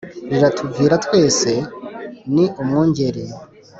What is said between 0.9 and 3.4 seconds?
twese ni umwungeri